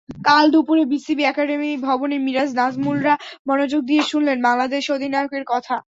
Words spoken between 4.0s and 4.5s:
শুনলেন